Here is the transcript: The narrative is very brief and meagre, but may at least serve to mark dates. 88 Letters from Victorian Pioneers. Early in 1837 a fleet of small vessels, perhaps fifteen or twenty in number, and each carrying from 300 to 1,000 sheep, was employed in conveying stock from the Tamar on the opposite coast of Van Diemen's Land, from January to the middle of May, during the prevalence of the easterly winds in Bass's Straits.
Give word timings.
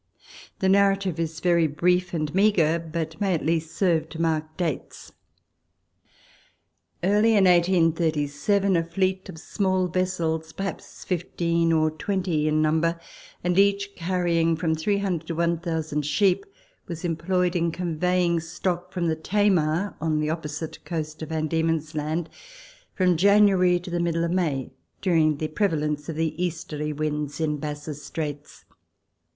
The 0.57 0.67
narrative 0.67 1.19
is 1.19 1.41
very 1.41 1.67
brief 1.67 2.11
and 2.11 2.33
meagre, 2.33 2.79
but 2.91 3.21
may 3.21 3.35
at 3.35 3.45
least 3.45 3.75
serve 3.75 4.09
to 4.09 4.19
mark 4.19 4.57
dates. 4.57 5.11
88 7.03 7.11
Letters 7.11 7.21
from 7.21 7.21
Victorian 7.21 7.43
Pioneers. 7.43 7.99
Early 8.01 8.09
in 8.09 8.73
1837 8.73 8.75
a 8.77 8.91
fleet 8.95 9.29
of 9.29 9.37
small 9.37 9.87
vessels, 9.87 10.53
perhaps 10.53 11.03
fifteen 11.05 11.71
or 11.71 11.91
twenty 11.91 12.47
in 12.47 12.63
number, 12.63 12.99
and 13.43 13.59
each 13.59 13.95
carrying 13.95 14.55
from 14.55 14.73
300 14.73 15.27
to 15.27 15.35
1,000 15.35 16.01
sheep, 16.03 16.45
was 16.87 17.05
employed 17.05 17.55
in 17.55 17.71
conveying 17.71 18.39
stock 18.39 18.91
from 18.91 19.07
the 19.07 19.15
Tamar 19.15 19.95
on 20.01 20.19
the 20.19 20.31
opposite 20.31 20.83
coast 20.83 21.21
of 21.21 21.29
Van 21.29 21.47
Diemen's 21.47 21.93
Land, 21.93 22.27
from 22.95 23.17
January 23.17 23.79
to 23.79 23.91
the 23.91 23.99
middle 23.99 24.23
of 24.23 24.31
May, 24.31 24.71
during 24.99 25.37
the 25.37 25.47
prevalence 25.47 26.09
of 26.09 26.15
the 26.15 26.33
easterly 26.43 26.91
winds 26.91 27.39
in 27.39 27.57
Bass's 27.57 28.03
Straits. 28.03 28.65